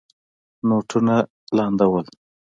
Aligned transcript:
نوټونه 0.67 1.15
لانده 1.55 1.85
ول. 1.91 2.05